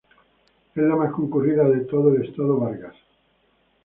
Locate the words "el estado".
2.15-2.57